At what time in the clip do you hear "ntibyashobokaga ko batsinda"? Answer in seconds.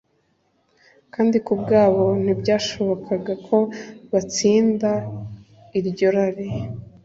2.23-4.89